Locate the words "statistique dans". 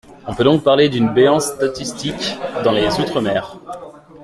1.45-2.71